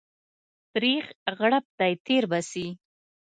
[0.73, 1.05] تريخ
[1.39, 2.67] غړپ دى تير به سي.